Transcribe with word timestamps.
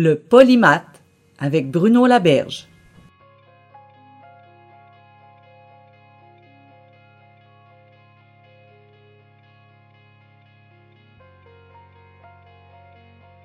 Le 0.00 0.14
polymath 0.14 1.02
avec 1.40 1.72
Bruno 1.72 2.06
Laberge. 2.06 2.68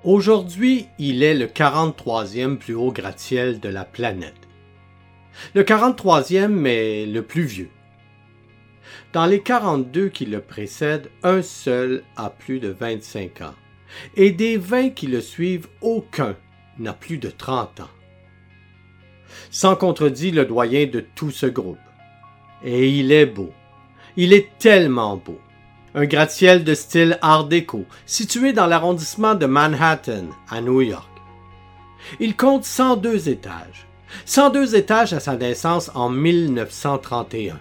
Aujourd'hui, 0.04 0.86
il 1.00 1.24
est 1.24 1.34
le 1.34 1.46
43e 1.46 2.58
plus 2.58 2.74
haut 2.76 2.92
gratte-ciel 2.92 3.58
de 3.58 3.68
la 3.68 3.84
planète. 3.84 4.34
Le 5.56 5.64
43e, 5.64 6.46
mais 6.46 7.04
le 7.04 7.22
plus 7.22 7.42
vieux. 7.42 7.70
Dans 9.12 9.26
les 9.26 9.42
42 9.42 10.08
qui 10.08 10.24
le 10.24 10.40
précèdent, 10.40 11.10
un 11.24 11.42
seul 11.42 12.04
a 12.14 12.30
plus 12.30 12.60
de 12.60 12.68
25 12.68 13.40
ans. 13.40 13.54
Et 14.14 14.30
des 14.30 14.56
20 14.56 14.90
qui 14.90 15.08
le 15.08 15.20
suivent, 15.20 15.66
aucun 15.80 16.36
n'a 16.78 16.92
plus 16.92 17.18
de 17.18 17.30
30 17.30 17.80
ans. 17.80 17.90
Sans 19.50 19.76
contredit 19.76 20.30
le 20.30 20.44
doyen 20.44 20.86
de 20.86 21.00
tout 21.00 21.30
ce 21.30 21.46
groupe. 21.46 21.78
Et 22.64 22.88
il 22.88 23.12
est 23.12 23.26
beau. 23.26 23.52
Il 24.16 24.32
est 24.32 24.50
tellement 24.58 25.16
beau. 25.16 25.40
Un 25.94 26.06
gratte-ciel 26.06 26.64
de 26.64 26.74
style 26.74 27.18
Art 27.22 27.46
déco, 27.46 27.84
situé 28.06 28.52
dans 28.52 28.66
l'arrondissement 28.66 29.34
de 29.34 29.46
Manhattan, 29.46 30.26
à 30.50 30.60
New 30.60 30.80
York. 30.80 31.08
Il 32.20 32.36
compte 32.36 32.64
102 32.64 33.28
étages. 33.28 33.86
102 34.24 34.76
étages 34.76 35.12
à 35.12 35.20
sa 35.20 35.36
naissance 35.36 35.90
en 35.94 36.08
1931. 36.08 37.58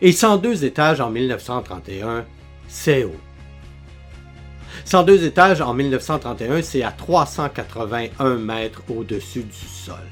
Et 0.00 0.12
102 0.12 0.64
étages 0.64 1.00
en 1.00 1.10
1931, 1.10 2.24
c'est 2.68 3.04
haut. 3.04 3.16
102 4.84 5.24
étages 5.24 5.60
en 5.60 5.74
1931, 5.74 6.62
c'est 6.62 6.82
à 6.82 6.90
381 6.90 8.36
mètres 8.36 8.82
au-dessus 8.88 9.42
du 9.42 9.66
sol. 9.68 10.02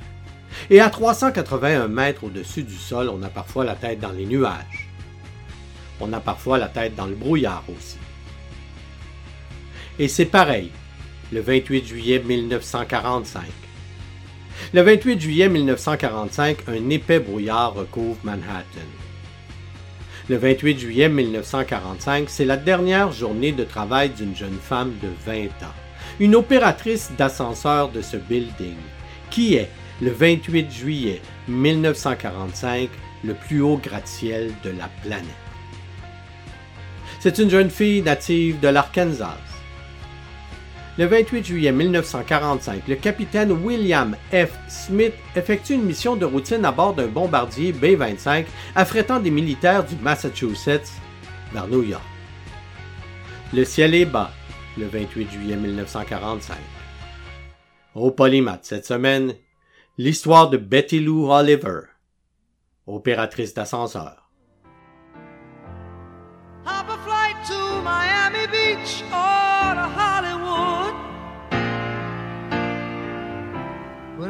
Et 0.69 0.81
à 0.81 0.91
381 0.91 1.89
mètres 1.89 2.25
au-dessus 2.25 2.63
du 2.63 2.77
sol, 2.77 3.09
on 3.09 3.23
a 3.23 3.29
parfois 3.29 3.65
la 3.65 3.75
tête 3.75 4.01
dans 4.01 4.13
les 4.13 4.27
nuages. 4.27 4.89
On 6.01 6.13
a 6.13 6.21
parfois 6.21 6.59
la 6.59 6.69
tête 6.69 6.95
dans 6.95 7.07
le 7.07 7.15
brouillard 7.15 7.65
aussi. 7.69 7.99
Et 9.99 10.09
c'est 10.09 10.25
pareil, 10.25 10.71
le 11.33 11.41
28 11.41 11.87
juillet 11.87 12.23
1945. 12.25 13.43
Le 14.73 14.83
28 14.83 15.21
juillet 15.21 15.49
1945, 15.49 16.59
un 16.69 16.91
épais 16.91 17.21
brouillard 17.21 17.75
recouvre 17.75 18.19
Manhattan. 18.25 19.00
Le 20.29 20.37
28 20.37 20.79
juillet 20.79 21.09
1945, 21.09 22.29
c'est 22.29 22.45
la 22.45 22.57
dernière 22.57 23.11
journée 23.11 23.53
de 23.53 23.65
travail 23.65 24.11
d'une 24.11 24.37
jeune 24.37 24.59
femme 24.61 24.93
de 25.03 25.09
20 25.27 25.47
ans, 25.65 25.75
une 26.21 26.37
opératrice 26.37 27.11
d'ascenseur 27.19 27.91
de 27.91 28.03
ce 28.03 28.17
building, 28.17 28.77
qui 29.31 29.55
est, 29.55 29.71
le 30.01 30.11
28 30.11 30.71
juillet 30.71 31.21
1945, 31.49 32.89
le 33.25 33.35
plus 33.35 33.61
haut 33.61 33.81
gratte-ciel 33.83 34.53
de 34.63 34.71
la 34.71 34.89
planète? 35.03 35.25
C'est 37.19 37.39
une 37.39 37.51
jeune 37.51 37.71
fille 37.71 38.03
native 38.03 38.61
de 38.61 38.69
l'Arkansas. 38.69 39.50
Le 41.01 41.07
28 41.07 41.47
juillet 41.47 41.73
1945, 41.73 42.87
le 42.87 42.95
capitaine 42.97 43.53
William 43.53 44.15
F. 44.31 44.51
Smith 44.69 45.15
effectue 45.35 45.73
une 45.73 45.85
mission 45.85 46.15
de 46.15 46.27
routine 46.27 46.63
à 46.67 46.73
bord 46.73 46.93
d'un 46.93 47.07
bombardier 47.07 47.73
B-25 47.73 48.45
affrétant 48.75 49.19
des 49.19 49.31
militaires 49.31 49.83
du 49.83 49.97
Massachusetts 49.97 50.93
vers 51.55 51.69
New 51.69 51.85
York. 51.85 52.05
Le 53.55 53.65
ciel 53.65 53.95
est 53.95 54.05
bas 54.05 54.31
le 54.77 54.89
28 54.89 55.31
juillet 55.31 55.57
1945. 55.57 56.59
Au 57.95 58.11
Polymath 58.11 58.67
cette 58.67 58.85
semaine, 58.85 59.33
l'histoire 59.97 60.51
de 60.51 60.59
Betty 60.59 61.01
Lou 61.01 61.33
Oliver, 61.33 61.81
opératrice 62.87 63.55
d'ascenseur. 63.55 64.31
Or 69.13 69.40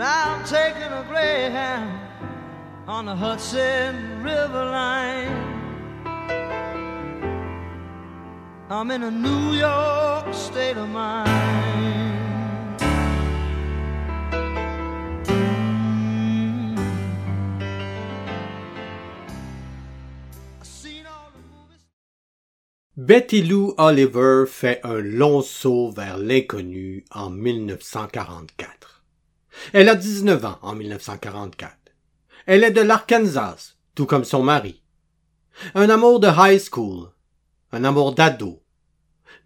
When 0.01 0.09
I'm 0.09 0.43
taking 0.47 0.91
a 0.91 1.05
Greyhound 1.11 2.01
on 2.89 3.05
the 3.05 3.15
Hudson 3.15 4.23
River 4.23 4.65
line. 4.65 5.29
I'm 8.71 8.91
in 8.93 9.03
a 9.03 9.11
New 9.11 9.53
York 9.53 10.33
state 10.33 10.79
of 10.79 10.89
mind. 10.89 11.29
Betty 22.97 23.43
Lou 23.43 23.75
Oliver 23.77 24.47
fait 24.47 24.81
un 24.83 25.03
long 25.03 25.43
saut 25.43 25.91
vers 25.91 26.17
l'inconnu 26.17 27.05
en 27.11 27.29
1944. 27.29 28.80
Elle 29.73 29.89
a 29.89 29.95
19 29.95 30.45
ans 30.45 30.59
en 30.63 30.75
1944. 30.75 31.77
Elle 32.47 32.65
est 32.65 32.71
de 32.71 32.81
l'Arkansas, 32.81 33.75
tout 33.95 34.07
comme 34.07 34.25
son 34.25 34.43
mari. 34.43 34.83
Un 35.75 35.91
amour 35.91 36.21
de 36.21 36.29
high 36.29 36.61
school, 36.61 37.11
un 37.73 37.85
amour 37.85 38.15
d'ado, 38.15 38.63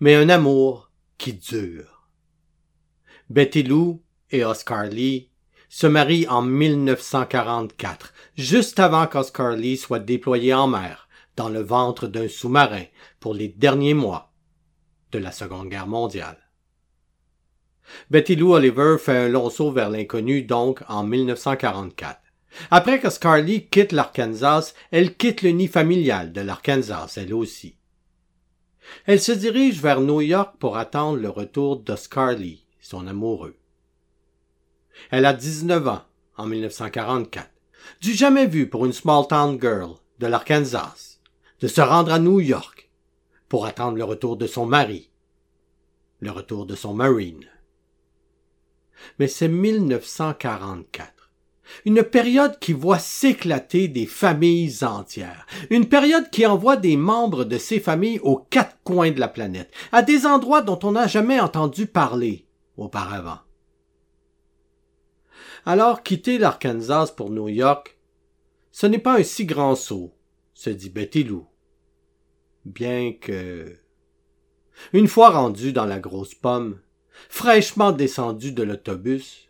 mais 0.01 0.15
un 0.15 0.29
amour 0.29 0.91
qui 1.19 1.35
dure. 1.35 2.09
Betty 3.31 3.63
Lou 3.63 4.03
et 4.31 4.45
Oscar 4.45 4.85
Lee 4.85 5.31
se 5.69 5.87
marient 5.87 6.29
en 6.29 6.43
1944, 6.43 8.13
juste 8.37 8.79
avant 8.79 9.07
qu'Oscar 9.07 9.53
Lee 9.53 9.77
soit 9.77 9.99
déployé 9.99 10.55
en 10.55 10.69
mer, 10.69 11.09
dans 11.37 11.49
le 11.49 11.61
ventre 11.61 12.07
d'un 12.07 12.29
sous-marin, 12.29 12.85
pour 13.19 13.35
les 13.35 13.49
derniers 13.49 13.95
mois 13.95 14.33
de 15.11 15.19
la 15.19 15.33
Seconde 15.33 15.69
Guerre 15.69 15.89
mondiale. 15.89 16.44
Betty 18.11 18.37
Lou 18.37 18.55
Oliver 18.55 18.97
fait 18.99 19.17
un 19.17 19.29
long 19.29 19.51
saut 19.51 19.71
vers 19.71 19.91
l'inconnu 19.91 20.43
donc 20.43 20.83
en 20.89 21.05
1944. 21.05 22.21
Après 22.71 23.01
que 23.01 23.11
Scarlett 23.11 23.69
quitte 23.71 23.93
l'Arkansas, 23.93 24.75
elle 24.91 25.17
quitte 25.17 25.43
le 25.43 25.51
nid 25.51 25.69
familial 25.69 26.33
de 26.33 26.41
l'Arkansas, 26.41 27.15
elle 27.17 27.35
aussi. 27.35 27.77
Elle 29.07 29.21
se 29.21 29.33
dirige 29.33 29.81
vers 29.81 30.01
New 30.01 30.21
York 30.21 30.57
pour 30.59 30.77
attendre 30.77 31.19
le 31.19 31.29
retour 31.29 31.79
d'Oscar 31.79 32.33
Lee, 32.33 32.67
son 32.81 33.07
amoureux. 33.07 33.57
Elle 35.11 35.27
a 35.27 35.33
19 35.33 35.89
ans 35.89 36.03
en 36.37 36.47
1944. 36.47 37.51
Du 38.01 38.13
jamais 38.13 38.47
vu 38.47 38.69
pour 38.69 38.87
une 38.87 38.93
small 38.93 39.27
town 39.27 39.59
girl 39.61 39.95
de 40.19 40.27
l'Arkansas 40.27 41.19
de 41.61 41.69
se 41.69 41.81
rendre 41.81 42.13
à 42.13 42.19
New 42.19 42.41
York 42.41 42.91
pour 43.49 43.67
attendre 43.67 43.97
le 43.97 44.05
retour 44.05 44.37
de 44.37 44.47
son 44.47 44.67
mari, 44.67 45.11
le 46.21 46.31
retour 46.31 46.67
de 46.67 46.75
son 46.75 46.95
marine. 46.95 47.45
Mais 49.19 49.29
c'est 49.29 49.49
1944. 49.49 51.15
Une 51.87 52.03
période 52.03 52.59
qui 52.59 52.73
voit 52.73 52.99
s'éclater 52.99 53.89
des 53.89 54.07
familles 54.07 54.85
entières. 54.85 55.47
Une 55.71 55.89
période 55.89 56.31
qui 56.31 56.47
envoie 56.47 56.77
des 56.77 56.97
membres 56.97 57.45
de 57.45 57.59
ces 57.59 57.81
familles 57.81 58.21
aux 58.21 58.37
quatre 58.37 58.77
coins 58.85 59.11
de 59.11 59.21
la 59.21 59.29
planète, 59.29 59.73
à 59.93 60.03
des 60.03 60.27
endroits 60.27 60.63
dont 60.63 60.79
on 60.83 60.93
n'a 60.93 61.07
jamais 61.07 61.41
entendu 61.41 61.87
parler 61.87 62.47
auparavant. 62.77 63.39
Alors 65.67 66.03
quitter 66.03 66.39
l'Arkansas 66.39 67.13
pour 67.17 67.31
New 67.31 67.49
York, 67.49 67.99
ce 68.71 68.87
n'est 68.87 68.99
pas 68.99 69.19
un 69.19 69.23
si 69.23 69.47
grand 69.47 69.77
saut, 69.77 70.15
se 70.53 70.71
dit 70.71 70.91
Betty 70.91 71.25
Lou. 71.25 71.47
Bien 72.65 73.13
que... 73.13 73.77
Une 74.93 75.09
fois 75.09 75.31
rendu 75.31 75.73
dans 75.73 75.87
la 75.87 76.01
grosse 76.01 76.35
pomme, 76.35 76.81
fraîchement 77.29 77.93
descendu 77.93 78.53
de 78.53 78.63
l'autobus, 78.63 79.49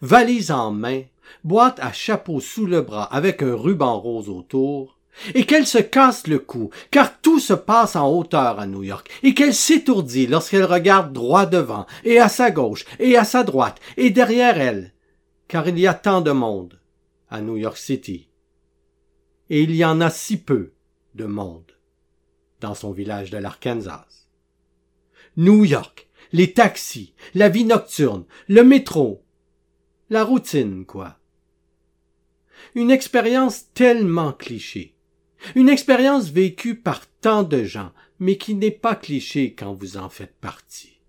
valise 0.00 0.50
en 0.50 0.70
main, 0.70 1.02
boîte 1.42 1.78
à 1.80 1.92
chapeau 1.92 2.40
sous 2.40 2.66
le 2.66 2.80
bras 2.80 3.04
avec 3.04 3.42
un 3.42 3.54
ruban 3.54 3.98
rose 3.98 4.28
autour, 4.28 4.98
et 5.34 5.46
qu'elle 5.46 5.66
se 5.66 5.78
casse 5.78 6.26
le 6.26 6.38
cou, 6.38 6.70
car 6.90 7.20
tout 7.20 7.38
se 7.38 7.52
passe 7.52 7.96
en 7.96 8.10
hauteur 8.10 8.58
à 8.58 8.66
New 8.66 8.82
York, 8.82 9.08
et 9.22 9.34
qu'elle 9.34 9.54
s'étourdit 9.54 10.26
lorsqu'elle 10.26 10.64
regarde 10.64 11.12
droit 11.12 11.46
devant, 11.46 11.86
et 12.04 12.18
à 12.18 12.28
sa 12.28 12.50
gauche, 12.50 12.84
et 12.98 13.16
à 13.16 13.24
sa 13.24 13.44
droite, 13.44 13.80
et 13.96 14.10
derrière 14.10 14.60
elle, 14.60 14.92
car 15.48 15.68
il 15.68 15.78
y 15.78 15.86
a 15.86 15.94
tant 15.94 16.20
de 16.20 16.32
monde 16.32 16.80
à 17.30 17.40
New 17.40 17.56
York 17.56 17.76
City. 17.76 18.28
Et 19.50 19.62
il 19.62 19.74
y 19.74 19.84
en 19.84 20.00
a 20.00 20.10
si 20.10 20.38
peu 20.38 20.72
de 21.14 21.26
monde 21.26 21.72
dans 22.60 22.74
son 22.74 22.92
village 22.92 23.30
de 23.30 23.38
l'Arkansas. 23.38 24.26
New 25.36 25.64
York, 25.64 26.08
les 26.34 26.52
taxis, 26.52 27.14
la 27.34 27.48
vie 27.48 27.64
nocturne, 27.64 28.24
le 28.48 28.64
métro, 28.64 29.24
la 30.10 30.24
routine, 30.24 30.84
quoi. 30.84 31.20
Une 32.74 32.90
expérience 32.90 33.72
tellement 33.72 34.32
cliché. 34.32 34.96
Une 35.54 35.68
expérience 35.68 36.30
vécue 36.30 36.74
par 36.74 37.06
tant 37.20 37.44
de 37.44 37.62
gens, 37.62 37.92
mais 38.18 38.36
qui 38.36 38.56
n'est 38.56 38.72
pas 38.72 38.96
cliché 38.96 39.54
quand 39.54 39.74
vous 39.74 39.96
en 39.96 40.08
faites 40.08 40.34
partie. 40.40 41.00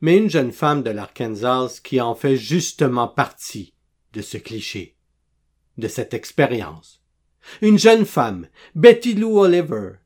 Mais 0.00 0.16
une 0.16 0.30
jeune 0.30 0.52
femme 0.52 0.82
de 0.82 0.90
l'Arkansas 0.90 1.80
qui 1.84 2.00
en 2.00 2.14
fait 2.14 2.36
justement 2.36 3.08
partie 3.08 3.74
de 4.14 4.22
ce 4.22 4.38
cliché, 4.38 4.96
de 5.76 5.86
cette 5.86 6.14
expérience. 6.14 7.04
Une 7.60 7.78
jeune 7.78 8.06
femme, 8.06 8.48
Betty 8.74 9.12
Lou 9.12 9.38
Oliver. 9.38 9.96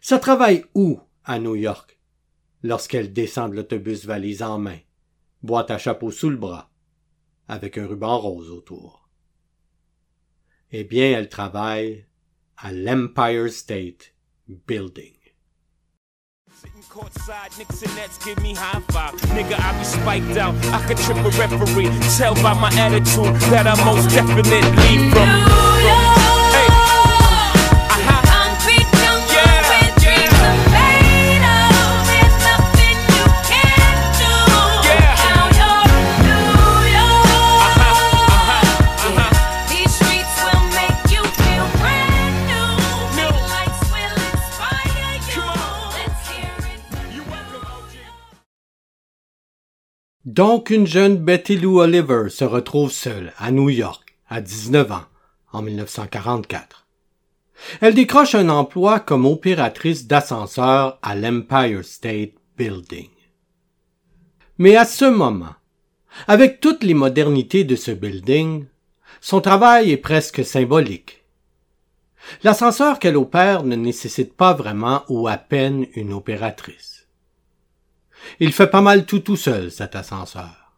Ça 0.00 0.18
travaille 0.18 0.64
où 0.74 0.98
à 1.24 1.38
New 1.38 1.54
York? 1.54 1.96
Lorsqu'elle 2.62 3.12
descend 3.12 3.50
de 3.50 3.56
l'autobus 3.56 4.04
valise 4.04 4.42
en 4.42 4.58
main, 4.58 4.78
boîte 5.42 5.70
à 5.70 5.78
chapeau 5.78 6.10
sous 6.10 6.30
le 6.30 6.36
bras, 6.36 6.70
avec 7.48 7.78
un 7.78 7.86
ruban 7.86 8.18
rose 8.18 8.50
autour. 8.50 9.08
Eh 10.72 10.84
bien, 10.84 11.18
elle 11.18 11.28
travaille 11.28 12.06
à 12.56 12.72
l'Empire 12.72 13.52
State 13.52 14.14
Building. 14.48 15.12
Sitting 16.60 16.82
courtside, 16.88 17.52
Knicks 17.56 17.82
and 17.82 17.94
Nets 17.96 18.18
give 18.24 18.40
me 18.42 18.54
high 18.54 18.80
five. 18.88 19.14
Nigga, 19.34 19.58
I 19.58 19.78
be 19.78 19.84
spiked 19.84 20.38
out. 20.38 20.54
I 20.72 20.82
could 20.86 20.96
trip 20.96 21.18
a 21.18 21.30
referee. 21.30 21.90
Tell 22.16 22.34
by 22.36 22.54
my 22.54 22.70
attitude 22.78 23.36
that 23.50 23.66
I 23.66 23.76
most 23.84 24.08
definitely 24.08 25.10
from. 25.10 26.25
Donc 50.36 50.68
une 50.68 50.86
jeune 50.86 51.16
Betty 51.16 51.56
Lou 51.56 51.80
Oliver 51.80 52.28
se 52.28 52.44
retrouve 52.44 52.92
seule 52.92 53.32
à 53.38 53.50
New 53.50 53.70
York 53.70 54.18
à 54.28 54.42
19 54.42 54.92
ans 54.92 55.06
en 55.50 55.62
1944. 55.62 56.86
Elle 57.80 57.94
décroche 57.94 58.34
un 58.34 58.50
emploi 58.50 59.00
comme 59.00 59.24
opératrice 59.24 60.06
d'ascenseur 60.06 60.98
à 61.00 61.14
l'Empire 61.14 61.82
State 61.86 62.34
Building. 62.58 63.08
Mais 64.58 64.76
à 64.76 64.84
ce 64.84 65.06
moment, 65.06 65.54
avec 66.28 66.60
toutes 66.60 66.84
les 66.84 66.92
modernités 66.92 67.64
de 67.64 67.74
ce 67.74 67.92
building, 67.92 68.66
son 69.22 69.40
travail 69.40 69.90
est 69.90 69.96
presque 69.96 70.44
symbolique. 70.44 71.24
L'ascenseur 72.42 72.98
qu'elle 72.98 73.16
opère 73.16 73.62
ne 73.62 73.74
nécessite 73.74 74.34
pas 74.34 74.52
vraiment 74.52 75.02
ou 75.08 75.28
à 75.28 75.38
peine 75.38 75.86
une 75.94 76.12
opératrice. 76.12 76.95
Il 78.40 78.52
fait 78.52 78.66
pas 78.66 78.80
mal 78.80 79.06
tout 79.06 79.20
tout 79.20 79.36
seul, 79.36 79.70
cet 79.70 79.96
ascenseur. 79.96 80.72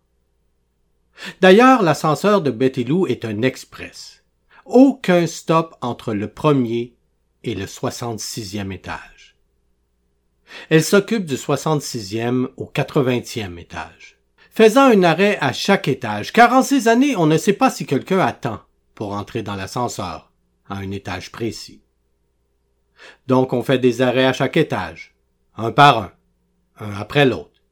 D'ailleurs, 1.41 1.83
l'ascenseur 1.83 2.43
de 2.43 2.51
Betty 2.51 2.87
est 3.09 3.25
un 3.25 3.43
express. 3.43 4.23
Aucun 4.65 5.27
stop 5.27 5.77
entre 5.81 6.15
le 6.15 6.29
premier 6.29 6.95
et 7.45 7.55
le 7.55 7.65
66e 7.65 8.73
étage. 8.73 9.37
Elle 10.71 10.85
s'occupe 10.85 11.25
du 11.25 11.35
66e 11.35 12.49
au 12.57 12.67
80e 12.67 13.59
étage, 13.59 14.19
faisant 14.51 14.85
un 14.85 15.03
arrêt 15.03 15.39
à 15.41 15.53
chaque 15.53 15.89
étage, 15.89 16.33
car 16.33 16.53
en 16.53 16.63
ces 16.63 16.89
années, 16.89 17.17
on 17.17 17.27
ne 17.27 17.37
sait 17.37 17.53
pas 17.53 17.71
si 17.71 17.87
quelqu'un 17.87 18.21
attend 18.21 18.61
pour 18.95 19.13
entrer 19.13 19.43
dans 19.43 19.57
l'ascenseur 19.57 20.33
à 20.69 20.77
un 20.77 20.91
étage 20.91 21.31
précis. 21.33 21.83
Donc 23.27 23.53
on 23.53 23.63
fait 23.63 23.79
des 23.79 24.03
arrêts 24.03 24.27
à 24.27 24.33
chaque 24.33 24.57
étage, 24.57 25.15
un 25.57 25.71
par 25.71 25.99
un, 25.99 26.13
un 26.81 26.93
après 26.93 27.27
l'autre, 27.27 27.63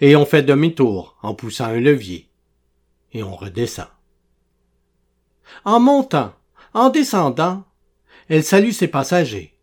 et 0.00 0.16
on 0.16 0.26
fait 0.26 0.42
demi-tour 0.42 1.16
en 1.22 1.34
poussant 1.34 1.66
un 1.66 1.80
levier, 1.80 2.30
et 3.12 3.22
on 3.22 3.34
redescend. 3.34 3.88
En 5.64 5.80
montant, 5.80 6.32
en 6.74 6.90
descendant, 6.90 7.64
elle 8.28 8.44
salue 8.44 8.70
ses 8.70 8.88
passagers, 8.88 9.56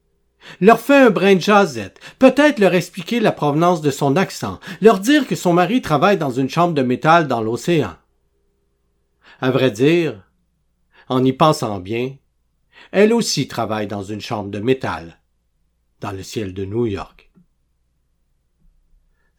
leur 0.59 0.79
fait 0.79 0.95
un 0.95 1.09
brin 1.09 1.35
de 1.35 1.41
jasette, 1.41 1.99
peut-être 2.19 2.59
leur 2.59 2.73
expliquer 2.73 3.19
la 3.19 3.31
provenance 3.31 3.81
de 3.81 3.91
son 3.91 4.15
accent, 4.15 4.59
leur 4.81 4.99
dire 4.99 5.27
que 5.27 5.35
son 5.35 5.53
mari 5.53 5.81
travaille 5.81 6.17
dans 6.17 6.31
une 6.31 6.49
chambre 6.49 6.73
de 6.73 6.81
métal 6.81 7.27
dans 7.27 7.41
l'océan. 7.41 7.95
À 9.41 9.51
vrai 9.51 9.71
dire, 9.71 10.21
en 11.09 11.23
y 11.23 11.33
pensant 11.33 11.79
bien, 11.79 12.15
elle 12.91 13.13
aussi 13.13 13.47
travaille 13.47 13.87
dans 13.87 14.03
une 14.03 14.21
chambre 14.21 14.49
de 14.49 14.59
métal, 14.59 15.19
dans 15.99 16.11
le 16.11 16.23
ciel 16.23 16.53
de 16.53 16.65
New 16.65 16.85
York. 16.85 17.22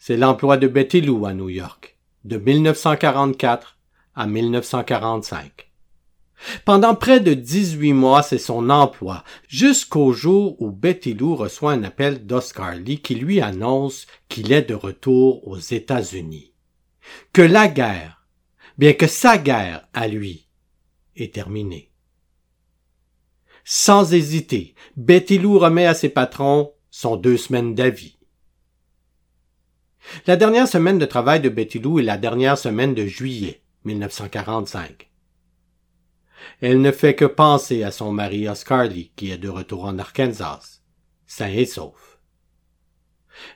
C'est 0.06 0.19
l'emploi 0.19 0.59
de 0.59 0.69
Betty 0.69 1.01
Lou 1.01 1.25
à 1.25 1.33
New 1.33 1.49
York, 1.49 1.97
de 2.25 2.37
1944 2.37 3.79
à 4.15 4.27
1945. 4.27 5.73
Pendant 6.67 6.95
près 6.95 7.21
de 7.21 7.33
18 7.33 7.95
mois, 7.95 8.23
c'est 8.23 8.37
son 8.37 8.69
emploi, 8.69 9.25
jusqu'au 9.49 10.12
jour 10.12 10.61
où 10.61 10.71
Betty 10.71 11.15
Lou 11.15 11.35
reçoit 11.35 11.73
un 11.73 11.85
appel 11.85 12.27
d'Oscar 12.27 12.75
Lee 12.75 13.01
qui 13.01 13.15
lui 13.15 13.41
annonce 13.41 14.06
qu'il 14.29 14.53
est 14.53 14.69
de 14.69 14.75
retour 14.75 15.49
aux 15.49 15.56
États-Unis. 15.56 16.53
Que 17.33 17.41
la 17.41 17.69
guerre, 17.69 18.27
bien 18.77 18.93
que 18.93 19.06
sa 19.06 19.39
guerre 19.39 19.89
à 19.95 20.06
lui, 20.06 20.51
est 21.17 21.33
terminée. 21.33 21.91
Sans 23.65 24.13
hésiter, 24.13 24.75
Betty 24.99 25.39
Lou 25.39 25.58
remet 25.58 25.87
à 25.87 25.94
ses 25.94 26.11
patrons 26.11 26.75
son 26.91 27.17
deux 27.17 27.39
semaines 27.39 27.75
d'avis. 27.75 28.19
La 30.27 30.37
dernière 30.37 30.69
semaine 30.69 30.99
de 30.99 31.06
travail 31.06 31.41
de 31.41 31.49
Betty 31.49 31.79
Lou 31.79 31.99
est 31.99 32.03
la 32.03 32.17
dernière 32.17 32.58
semaine 32.58 32.94
de 32.94 33.06
juillet 33.06 33.63
1945. 33.84 35.11
Elle 36.61 36.81
ne 36.81 36.93
fait 36.93 37.15
que 37.15 37.25
penser 37.25 37.82
à 37.82 37.91
son 37.91 38.13
mari 38.13 38.49
Oscar 38.49 38.84
Lee 38.84 39.13
qui 39.17 39.31
est 39.31 39.39
de 39.39 39.49
retour 39.49 39.84
en 39.84 39.99
Arkansas, 39.99 40.81
sain 41.27 41.49
et 41.49 41.67
sauf. 41.67 42.19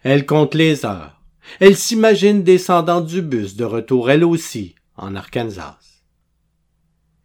Elle 0.02 0.26
compte 0.26 0.55
les 0.55 0.85
heures. 0.85 1.23
Elle 1.61 1.76
s'imagine 1.76 2.43
descendant 2.43 3.00
du 3.00 3.23
bus 3.23 3.57
de 3.57 3.64
retour 3.64 4.11
elle 4.11 4.25
aussi 4.25 4.75
en 4.97 5.14
Arkansas. 5.14 5.78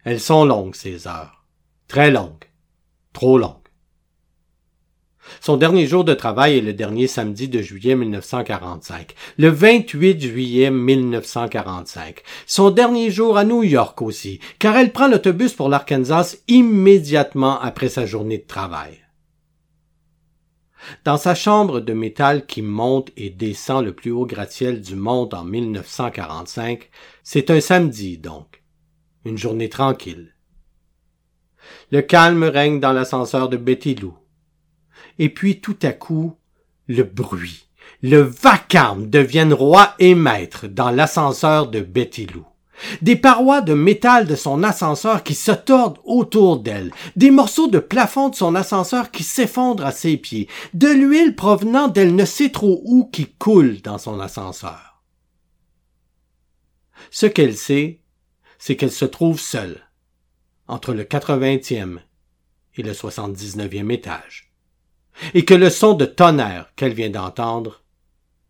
Elles 0.04 0.20
sont 0.20 0.46
longues 0.46 0.76
ces 0.76 1.08
heures, 1.08 1.46
très 1.88 2.12
longues, 2.12 2.46
trop 3.14 3.38
longues. 3.38 3.63
Son 5.46 5.58
dernier 5.58 5.88
jour 5.88 6.06
de 6.06 6.14
travail 6.14 6.60
est 6.60 6.62
le 6.62 6.72
dernier 6.72 7.06
samedi 7.06 7.50
de 7.50 7.62
juillet 7.62 7.98
1945, 7.98 9.14
le 9.38 9.50
28 9.50 10.22
juillet 10.22 10.72
1945. 10.72 12.24
Son 12.46 12.72
dernier 12.72 13.12
jour 13.12 13.36
à 13.36 13.44
New 13.44 13.62
York 13.62 14.02
aussi, 14.02 14.40
car 14.58 14.78
elle 14.78 14.94
prend 14.94 15.10
l'autobus 15.10 15.52
pour 15.52 15.68
l'Arkansas 15.68 16.38
immédiatement 16.48 17.60
après 17.60 17.90
sa 17.90 18.06
journée 18.06 18.38
de 18.38 18.48
travail. 18.48 19.00
Dans 21.04 21.18
sa 21.18 21.36
chambre 21.36 21.82
de 21.82 21.92
métal 21.92 22.46
qui 22.46 22.62
monte 22.62 23.10
et 23.18 23.30
descend 23.30 23.84
le 23.84 23.92
plus 23.92 24.12
haut 24.12 24.26
gratte-ciel 24.26 24.80
du 24.80 24.96
monde 24.96 25.34
en 25.34 25.44
1945, 25.44 26.90
c'est 27.22 27.52
un 27.52 27.60
samedi 27.60 28.18
donc, 28.18 28.64
une 29.26 29.38
journée 29.38 29.68
tranquille. 29.68 30.36
Le 31.92 32.02
calme 32.02 32.44
règne 32.46 32.80
dans 32.80 32.94
l'ascenseur 32.94 33.50
de 33.50 33.58
Betty 33.58 33.96
Lou 33.96 34.14
et 35.20 35.30
puis 35.30 35.60
tout 35.60 35.78
à 35.82 35.92
coup, 35.92 36.36
le 36.88 37.04
bruit, 37.04 37.68
le 38.02 38.22
vacarme 38.22 39.10
deviennent 39.10 39.54
roi 39.54 39.96
et 40.00 40.16
maître 40.16 40.68
dans 40.68 40.92
l'ascenseur 40.92 41.68
de 41.68 41.80
Betty 41.80 42.28
Lou. 42.28 42.46
Des 43.02 43.16
parois 43.16 43.62
de 43.62 43.74
métal 43.74 44.28
de 44.28 44.36
son 44.36 44.64
ascenseur 44.64 45.24
qui 45.24 45.36
se 45.36 45.52
tordent 45.52 46.00
autour 46.04 46.60
d'elle, 46.60 46.92
des 47.16 47.32
morceaux 47.32 47.68
de 47.68 47.80
plafond 47.80 48.30
de 48.30 48.36
son 48.36 48.56
ascenseur 48.56 49.12
qui 49.12 49.24
s'effondrent 49.24 49.86
à 49.86 49.92
ses 49.92 50.18
pieds, 50.18 50.50
de 50.74 50.88
l'huile 50.88 51.36
provenant 51.36 51.88
d'elle 51.88 52.16
ne 52.16 52.26
sait 52.26 52.50
trop 52.50 52.82
où 52.84 53.06
qui 53.06 53.28
coule 53.28 53.82
dans 53.82 54.00
son 54.00 54.20
ascenseur. 54.20 55.04
Ce 57.12 57.26
qu'elle 57.26 57.56
sait, 57.56 58.02
c'est 58.58 58.76
qu'elle 58.76 58.92
se 58.92 59.06
trouve 59.06 59.40
seule, 59.40 59.88
entre 60.68 60.94
le 60.94 61.04
80e 61.04 62.00
et 62.76 62.82
le 62.82 62.92
79e 62.92 63.92
étage, 63.92 64.53
et 65.34 65.46
que 65.46 65.54
le 65.54 65.70
son 65.70 65.94
de 65.94 66.06
tonnerre 66.06 66.74
qu'elle 66.76 66.94
vient 66.94 67.10
d'entendre 67.10 67.84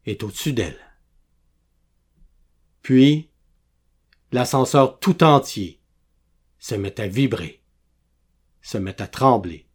est 0.06 0.24
au-dessus 0.24 0.54
d'elle. 0.54 0.80
Puis, 2.82 3.30
l'ascenseur 4.32 5.00
tout 5.00 5.24
entier 5.24 5.80
se 6.60 6.76
met 6.76 7.00
à 7.00 7.08
vibrer, 7.08 7.62
se 8.62 8.78
met 8.78 9.02
à 9.02 9.08
trembler. 9.08 9.66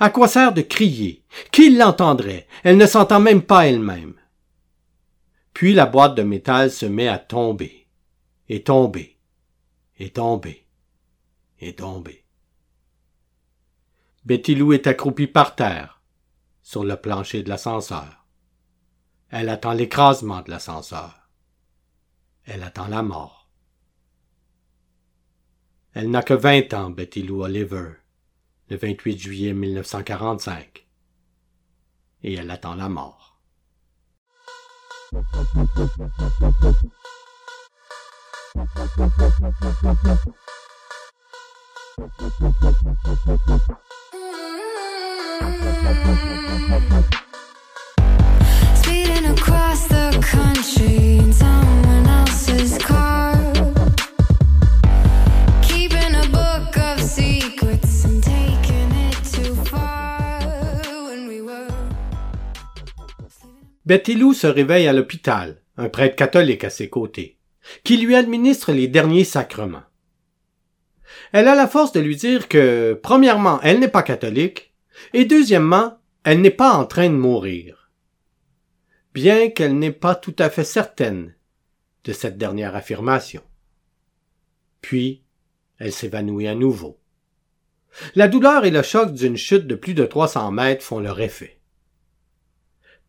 À 0.00 0.10
quoi 0.10 0.28
sert 0.28 0.52
de 0.52 0.62
crier? 0.62 1.22
Qui 1.52 1.76
l'entendrait? 1.76 2.46
Elle 2.64 2.76
ne 2.76 2.86
s'entend 2.86 3.20
même 3.20 3.42
pas 3.42 3.66
elle-même. 3.66 4.14
Puis 5.52 5.72
la 5.72 5.86
boîte 5.86 6.16
de 6.16 6.22
métal 6.22 6.70
se 6.70 6.86
met 6.86 7.08
à 7.08 7.18
tomber, 7.18 7.86
et 8.48 8.62
tomber, 8.62 9.16
et 9.98 10.10
tomber, 10.10 10.66
et 11.60 11.74
tomber. 11.74 12.25
Betty 14.26 14.56
Lou 14.56 14.72
est 14.72 14.88
accroupie 14.88 15.28
par 15.28 15.54
terre, 15.54 16.02
sur 16.60 16.82
le 16.82 16.96
plancher 16.96 17.44
de 17.44 17.48
l'ascenseur. 17.48 18.26
Elle 19.30 19.48
attend 19.48 19.72
l'écrasement 19.72 20.42
de 20.42 20.50
l'ascenseur. 20.50 21.30
Elle 22.44 22.64
attend 22.64 22.88
la 22.88 23.02
mort. 23.02 23.48
Elle 25.92 26.10
n'a 26.10 26.24
que 26.24 26.34
vingt 26.34 26.74
ans, 26.74 26.90
Betty 26.90 27.22
Lou 27.22 27.44
Oliver, 27.44 27.92
le 28.68 28.76
28 28.76 29.16
juillet 29.16 29.52
1945. 29.52 30.88
Et 32.24 32.34
elle 32.34 32.50
attend 32.50 32.74
la 32.74 32.88
mort. 32.88 33.40
Betty 63.86 64.16
Lou 64.16 64.34
se 64.34 64.48
réveille 64.48 64.88
à 64.88 64.92
l'hôpital, 64.92 65.62
un 65.76 65.88
prêtre 65.88 66.16
catholique 66.16 66.64
à 66.64 66.70
ses 66.70 66.88
côtés, 66.88 67.38
qui 67.84 67.96
lui 67.98 68.16
administre 68.16 68.72
les 68.72 68.88
derniers 68.88 69.22
sacrements. 69.22 69.84
Elle 71.30 71.46
a 71.46 71.54
la 71.54 71.68
force 71.68 71.92
de 71.92 72.00
lui 72.00 72.16
dire 72.16 72.48
que, 72.48 72.98
premièrement, 73.00 73.60
elle 73.62 73.78
n'est 73.78 73.86
pas 73.86 74.02
catholique, 74.02 74.65
et 75.12 75.24
deuxièmement, 75.24 75.98
elle 76.24 76.40
n'est 76.40 76.50
pas 76.50 76.72
en 76.72 76.86
train 76.86 77.08
de 77.08 77.14
mourir. 77.14 77.90
Bien 79.14 79.50
qu'elle 79.50 79.78
n'est 79.78 79.92
pas 79.92 80.14
tout 80.14 80.36
à 80.38 80.50
fait 80.50 80.64
certaine 80.64 81.34
de 82.04 82.12
cette 82.12 82.38
dernière 82.38 82.76
affirmation. 82.76 83.42
Puis, 84.80 85.22
elle 85.78 85.92
s'évanouit 85.92 86.48
à 86.48 86.54
nouveau. 86.54 87.00
La 88.14 88.28
douleur 88.28 88.64
et 88.64 88.70
le 88.70 88.82
choc 88.82 89.12
d'une 89.12 89.36
chute 89.36 89.66
de 89.66 89.74
plus 89.74 89.94
de 89.94 90.04
300 90.04 90.52
mètres 90.52 90.84
font 90.84 91.00
leur 91.00 91.20
effet. 91.20 91.60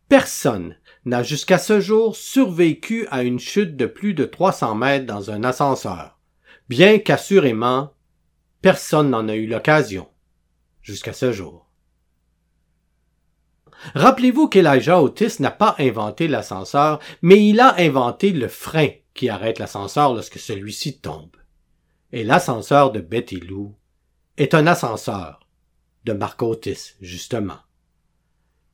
Personne 0.08 0.76
n'a 1.04 1.22
jusqu'à 1.22 1.58
ce 1.58 1.80
jour 1.80 2.16
survécu 2.16 3.06
à 3.10 3.22
une 3.22 3.38
chute 3.38 3.76
de 3.76 3.86
plus 3.86 4.14
de 4.14 4.24
300 4.24 4.74
mètres 4.74 5.06
dans 5.06 5.30
un 5.30 5.44
ascenseur, 5.44 6.18
bien 6.68 6.98
qu'assurément, 6.98 7.92
personne 8.62 9.10
n'en 9.10 9.28
a 9.28 9.34
eu 9.34 9.46
l'occasion 9.46 10.08
jusqu'à 10.82 11.12
ce 11.12 11.32
jour. 11.32 11.67
Rappelez-vous 13.94 14.48
qu'Elijah 14.48 15.00
Otis 15.02 15.40
n'a 15.40 15.50
pas 15.50 15.76
inventé 15.78 16.28
l'ascenseur, 16.28 16.98
mais 17.22 17.46
il 17.46 17.60
a 17.60 17.76
inventé 17.78 18.32
le 18.32 18.48
frein 18.48 18.88
qui 19.14 19.28
arrête 19.28 19.58
l'ascenseur 19.58 20.14
lorsque 20.14 20.38
celui-ci 20.38 21.00
tombe. 21.00 21.36
Et 22.12 22.24
l'ascenseur 22.24 22.92
de 22.92 23.00
Betty 23.00 23.40
Lou 23.40 23.74
est 24.36 24.54
un 24.54 24.66
ascenseur 24.66 25.40
de 26.04 26.12
Mark 26.12 26.40
Otis, 26.42 26.94
justement. 27.00 27.58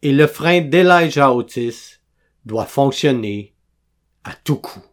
Et 0.02 0.12
le 0.12 0.26
frein 0.26 0.60
d'Elijah 0.60 1.32
Otis 1.32 2.00
doit 2.44 2.66
fonctionner 2.66 3.54
à 4.22 4.34
tout 4.34 4.56
coup. 4.56 4.84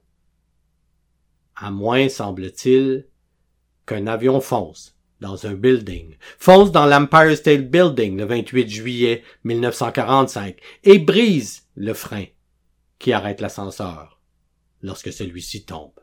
À 1.55 1.69
moins, 1.69 2.09
semble-t-il, 2.09 3.07
qu'un 3.85 4.07
avion 4.07 4.41
fonce 4.41 4.97
dans 5.21 5.45
un 5.45 5.53
building, 5.53 6.15
fonce 6.37 6.71
dans 6.71 6.85
l'Empire 6.85 7.37
State 7.37 7.69
Building 7.69 8.17
le 8.17 8.25
28 8.25 8.69
juillet 8.69 9.23
1945 9.43 10.57
et 10.83 10.99
brise 10.99 11.67
le 11.75 11.93
frein 11.93 12.25
qui 12.99 13.13
arrête 13.13 13.39
l'ascenseur 13.39 14.19
lorsque 14.81 15.13
celui-ci 15.13 15.63
tombe. 15.63 16.00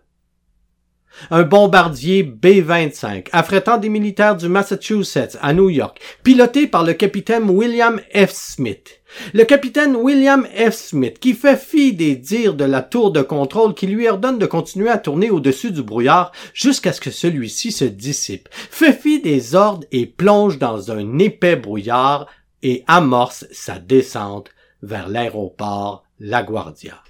Un 1.31 1.43
bombardier 1.43 2.23
B-25 2.23 3.29
affrétant 3.33 3.79
des 3.79 3.89
militaires 3.89 4.37
du 4.37 4.49
Massachusetts 4.49 5.37
à 5.43 5.53
New 5.53 5.69
York, 5.69 6.01
piloté 6.23 6.67
par 6.67 6.85
le 6.85 6.93
capitaine 6.95 7.51
William 7.51 8.01
F. 8.15 8.31
Smith. 8.33 9.01
Le 9.33 9.45
capitaine 9.45 9.97
William 9.97 10.47
F. 10.47 10.73
Smith 10.73 11.19
qui 11.19 11.35
fait 11.35 11.57
fi 11.57 11.93
des 11.93 12.15
dires 12.15 12.55
de 12.55 12.65
la 12.65 12.83
tour 12.83 13.11
de 13.11 13.23
contrôle 13.23 13.75
qui 13.75 13.87
lui 13.87 14.09
ordonne 14.09 14.39
de 14.39 14.47
continuer 14.47 14.91
à 14.91 14.99
tourner 14.99 15.31
au-dessus 15.31 15.71
du 15.71 15.83
brouillard 15.83 16.33
jusqu'à 16.55 16.93
ce 16.93 17.01
que 17.01 17.11
celui-ci 17.11 17.73
se 17.73 17.85
dissipe, 17.85 18.49
fait 18.53 18.93
fi 18.93 19.21
des 19.21 19.55
ordres 19.55 19.87
et 19.93 20.07
plonge 20.07 20.59
dans 20.59 20.93
un 20.93 21.19
épais 21.19 21.57
brouillard 21.57 22.27
et 22.63 22.85
amorce 22.87 23.47
sa 23.51 23.79
descente 23.79 24.51
vers 24.83 25.09
l'aéroport 25.09 26.05
LaGuardia 26.21 27.03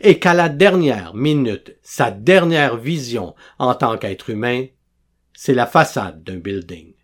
et 0.00 0.18
qu'à 0.18 0.34
la 0.34 0.48
dernière 0.48 1.14
minute, 1.14 1.76
sa 1.82 2.10
dernière 2.10 2.76
vision 2.76 3.34
en 3.58 3.74
tant 3.74 3.98
qu'être 3.98 4.30
humain, 4.30 4.66
c'est 5.34 5.54
la 5.54 5.66
façade 5.66 6.22
d'un 6.22 6.38
building. 6.38 6.94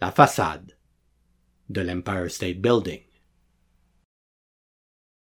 La 0.00 0.10
façade 0.10 0.76
de 1.70 1.80
l'Empire 1.80 2.30
State 2.30 2.58
Building. 2.58 3.00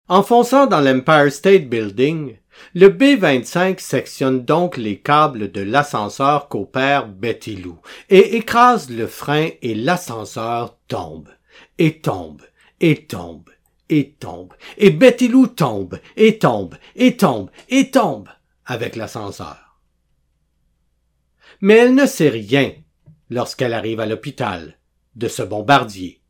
En 0.08 0.22
fonçant 0.22 0.66
dans 0.66 0.80
l'Empire 0.80 1.30
State 1.30 1.68
Building, 1.68 2.36
le 2.74 2.88
B-25 2.88 3.78
sectionne 3.78 4.44
donc 4.44 4.76
les 4.76 4.98
câbles 4.98 5.52
de 5.52 5.60
l'ascenseur 5.60 6.48
qu'opère 6.48 7.06
Betty 7.06 7.56
Lou 7.56 7.78
et 8.08 8.36
écrase 8.36 8.90
le 8.90 9.06
frein 9.06 9.50
et 9.62 9.74
l'ascenseur 9.74 10.78
tombe, 10.88 11.28
et 11.78 12.00
tombe, 12.00 12.42
et 12.80 13.06
tombe, 13.06 13.48
et 13.90 14.12
tombe, 14.12 14.54
et 14.78 14.90
Betty 14.90 15.28
Lou 15.28 15.48
tombe, 15.48 15.98
et 16.16 16.38
tombe, 16.38 16.76
et 16.96 17.16
tombe, 17.16 17.50
et 17.68 17.90
tombe 17.90 18.28
avec 18.64 18.96
l'ascenseur. 18.96 19.80
Mais 21.60 21.76
elle 21.76 21.94
ne 21.94 22.06
sait 22.06 22.30
rien 22.30 22.72
lorsqu'elle 23.28 23.74
arrive 23.74 24.00
à 24.00 24.06
l'hôpital 24.06 24.78
de 25.16 25.28
ce 25.28 25.42
bombardier, 25.42 26.22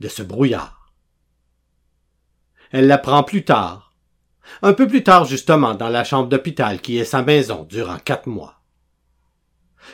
de 0.00 0.08
ce 0.08 0.22
brouillard. 0.22 0.92
Elle 2.72 2.88
l'apprend 2.88 3.22
plus 3.22 3.44
tard, 3.44 3.94
un 4.62 4.72
peu 4.72 4.86
plus 4.86 5.02
tard 5.02 5.24
justement 5.24 5.74
dans 5.74 5.88
la 5.88 6.04
chambre 6.04 6.28
d'hôpital 6.28 6.80
qui 6.80 6.98
est 6.98 7.04
sa 7.04 7.22
maison 7.22 7.64
durant 7.64 7.98
quatre 7.98 8.28
mois. 8.28 8.60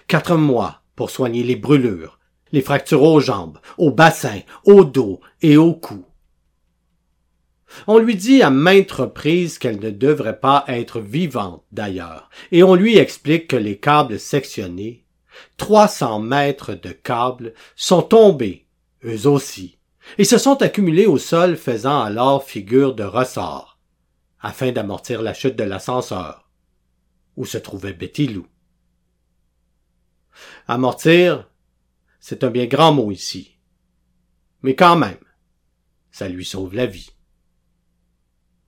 Quatre 0.08 0.36
mois 0.36 0.82
pour 0.94 1.10
soigner 1.10 1.42
les 1.42 1.56
brûlures, 1.56 2.18
les 2.52 2.62
fractures 2.62 3.02
aux 3.02 3.20
jambes, 3.20 3.58
au 3.76 3.90
bassin, 3.90 4.40
au 4.64 4.84
dos 4.84 5.20
et 5.42 5.56
au 5.56 5.74
cou. 5.74 6.04
On 7.86 7.98
lui 7.98 8.16
dit 8.16 8.42
à 8.42 8.50
maintes 8.50 8.92
reprises 8.92 9.58
qu'elle 9.58 9.80
ne 9.80 9.90
devrait 9.90 10.40
pas 10.40 10.64
être 10.68 11.00
vivante 11.00 11.64
d'ailleurs, 11.72 12.30
et 12.52 12.62
on 12.62 12.74
lui 12.74 12.96
explique 12.96 13.48
que 13.48 13.56
les 13.56 13.78
câbles 13.78 14.18
sectionnés, 14.18 15.04
300 15.56 16.20
mètres 16.20 16.74
de 16.74 16.90
câbles, 16.90 17.54
sont 17.74 18.02
tombés, 18.02 18.66
eux 19.04 19.26
aussi, 19.26 19.78
et 20.18 20.24
se 20.24 20.38
sont 20.38 20.62
accumulés 20.62 21.06
au 21.06 21.18
sol 21.18 21.56
faisant 21.56 22.00
alors 22.00 22.44
figure 22.44 22.94
de 22.94 23.04
ressort, 23.04 23.78
afin 24.40 24.72
d'amortir 24.72 25.22
la 25.22 25.34
chute 25.34 25.56
de 25.56 25.64
l'ascenseur, 25.64 26.48
où 27.36 27.44
se 27.44 27.58
trouvait 27.58 27.92
Betty 27.92 28.28
Lou. 28.28 28.46
Amortir, 30.68 31.48
c'est 32.20 32.44
un 32.44 32.50
bien 32.50 32.66
grand 32.66 32.92
mot 32.92 33.10
ici. 33.10 33.58
Mais 34.62 34.74
quand 34.74 34.96
même, 34.96 35.18
ça 36.10 36.28
lui 36.28 36.44
sauve 36.44 36.74
la 36.74 36.86
vie. 36.86 37.10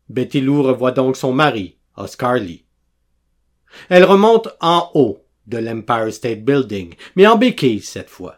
Betty 0.09 0.41
Lou 0.41 0.63
revoit 0.63 0.93
donc 0.93 1.17
son 1.17 1.33
mari, 1.33 1.77
Oscar 1.97 2.35
Lee. 2.35 2.65
Elle 3.89 4.05
remonte 4.05 4.49
en 4.61 4.91
haut 4.95 5.25
de 5.47 5.59
l'Empire 5.59 6.13
State 6.13 6.45
Building, 6.45 6.95
mais 7.17 7.27
en 7.27 7.37
béquille 7.37 7.81
cette 7.81 8.11
fois. 8.11 8.37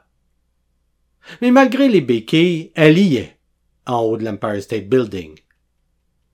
Mais 1.41 1.51
malgré 1.51 1.89
les 1.89 2.01
béquilles, 2.01 2.73
elle 2.75 2.99
y 2.99 3.17
est, 3.17 3.39
en 3.87 4.01
haut 4.01 4.17
de 4.17 4.25
l'Empire 4.25 4.63
State 4.63 4.89
Building. 4.89 5.39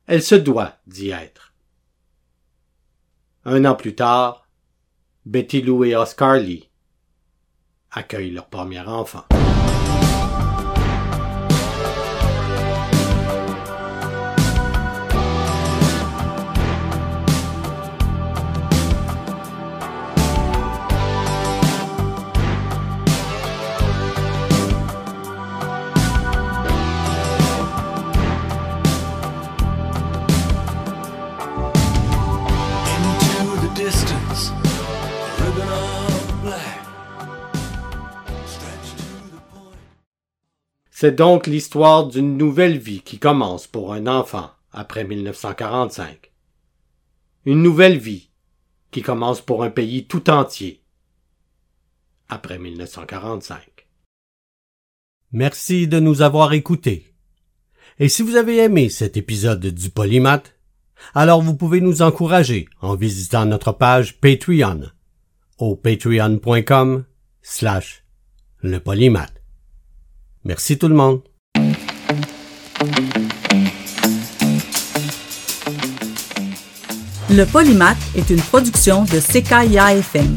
Elle 0.07 0.23
se 0.23 0.35
doit 0.35 0.75
d'y 0.87 1.11
être. 1.11 1.55
Un 3.45 3.65
an 3.65 3.75
plus 3.75 3.95
tard, 3.95 4.49
Betty 5.25 5.63
Lou 5.63 5.85
et 5.85 5.97
Oscar 5.97 6.37
Lee 6.37 6.69
accueillent 7.91 8.31
leur 8.31 8.47
premier 8.47 8.81
enfant. 8.81 9.25
C'est 40.99 41.15
donc 41.15 41.47
l'histoire 41.47 42.07
d'une 42.07 42.39
nouvelle 42.39 42.79
vie 42.79 43.03
qui 43.03 43.19
commence 43.19 43.67
pour 43.67 43.93
un 43.93 44.07
enfant 44.07 44.51
après 44.73 45.05
1945. 45.05 46.33
Une 47.45 47.63
nouvelle 47.63 47.99
vie 47.99 48.31
qui 48.93 49.03
commence 49.03 49.43
pour 49.43 49.63
un 49.63 49.69
pays 49.69 50.07
tout 50.07 50.31
entier 50.31 50.81
après 52.31 52.59
1945. 52.59 53.59
Merci 55.33 55.87
de 55.87 56.01
nous 56.01 56.23
avoir 56.23 56.55
écoutés. 56.55 57.13
Et 57.99 58.09
si 58.09 58.23
vous 58.23 58.37
avez 58.37 58.57
aimé 58.57 58.89
cet 58.89 59.19
épisode 59.19 59.67
du 59.67 59.91
Polymath, 59.91 60.55
alors 61.15 61.43
vous 61.43 61.57
pouvez 61.57 61.83
nous 61.83 62.01
encourager 62.01 62.71
en 62.81 62.95
visitant 62.95 63.45
notre 63.45 63.73
page 63.73 64.19
Patreon 64.19 64.85
au 65.59 65.77
patreon.com 65.77 67.05
slash 67.43 68.03
le 68.63 68.81
polymath. 68.81 69.36
Merci 70.47 70.79
tout 70.79 70.87
le 70.87 70.95
monde. 70.95 71.23
Le 77.29 77.45
Polymath 77.45 77.97
est 78.15 78.31
une 78.31 78.41
production 78.41 79.03
de 79.03 79.19
CKIA 79.19 79.97
FM. 79.97 80.37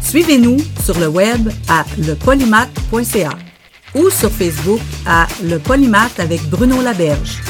Suivez-nous 0.00 0.58
sur 0.84 0.96
le 1.00 1.08
web 1.08 1.50
à 1.68 1.84
lepolymath.ca 1.98 3.30
ou 3.96 4.08
sur 4.08 4.30
Facebook 4.30 4.80
à 5.04 5.26
Le 5.42 5.58
Polymath 5.58 6.20
avec 6.20 6.40
Bruno 6.48 6.80
Laberge. 6.80 7.42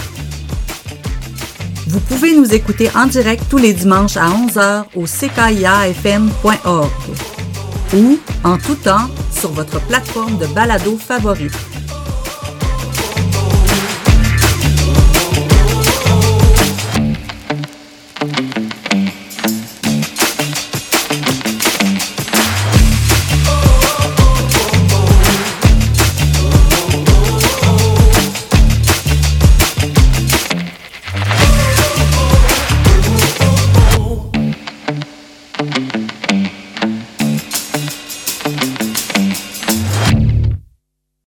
Vous 1.87 2.01
pouvez 2.01 2.35
nous 2.35 2.55
écouter 2.55 2.89
en 2.95 3.05
direct 3.07 3.45
tous 3.51 3.59
les 3.59 3.75
dimanches 3.75 4.17
à 4.17 4.27
11h 4.31 4.85
au 4.95 5.05
ckiafm.org 5.05 6.91
ou 7.95 8.19
en 8.43 8.57
tout 8.57 8.77
temps 8.77 9.11
sur 9.41 9.53
votre 9.53 9.81
plateforme 9.87 10.37
de 10.37 10.47
balado 10.49 10.99
favorite. 10.99 11.80